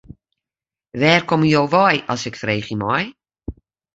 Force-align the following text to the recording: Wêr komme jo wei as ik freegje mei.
Wêr 0.99 1.21
komme 1.29 1.47
jo 1.53 1.63
wei 1.73 1.95
as 2.11 2.21
ik 2.29 2.35
freegje 2.41 2.75
mei. 2.81 3.05